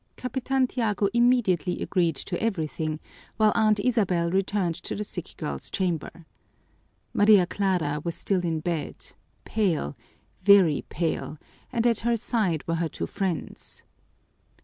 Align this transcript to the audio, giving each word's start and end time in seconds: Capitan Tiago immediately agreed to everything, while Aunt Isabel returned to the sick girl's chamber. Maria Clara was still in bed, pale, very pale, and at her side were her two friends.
Capitan 0.17 0.65
Tiago 0.65 1.09
immediately 1.13 1.79
agreed 1.79 2.15
to 2.15 2.41
everything, 2.41 2.99
while 3.37 3.51
Aunt 3.53 3.79
Isabel 3.79 4.31
returned 4.31 4.73
to 4.81 4.95
the 4.95 5.03
sick 5.03 5.35
girl's 5.37 5.69
chamber. 5.69 6.25
Maria 7.13 7.45
Clara 7.45 8.01
was 8.03 8.15
still 8.15 8.43
in 8.43 8.61
bed, 8.61 8.95
pale, 9.45 9.95
very 10.41 10.83
pale, 10.89 11.37
and 11.71 11.85
at 11.85 11.99
her 11.99 12.15
side 12.17 12.67
were 12.67 12.73
her 12.81 12.89
two 12.89 13.05
friends. 13.05 13.83